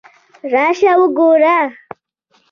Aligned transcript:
راشه 0.53 0.91
وګوره! 0.99 1.57